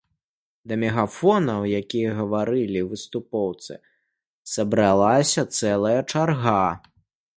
Да 0.69 0.75
мегафона, 0.83 1.53
у 1.65 1.67
які 1.71 2.01
гаварылі 2.19 2.81
выступоўцы, 2.93 3.73
сабралася 4.55 5.41
цэлая 5.61 5.97
чарга. 6.11 6.61